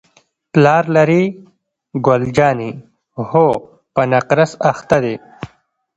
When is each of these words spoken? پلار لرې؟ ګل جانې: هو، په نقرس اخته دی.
پلار 0.53 0.83
لرې؟ 0.95 1.23
ګل 2.05 2.23
جانې: 2.35 2.71
هو، 3.29 3.47
په 3.93 4.01
نقرس 4.11 4.51
اخته 4.71 4.97
دی. 5.03 5.15